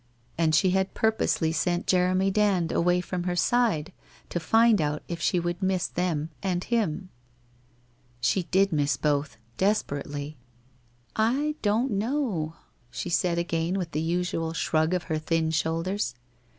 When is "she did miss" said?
8.19-8.97